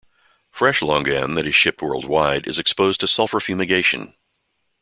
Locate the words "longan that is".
0.79-1.53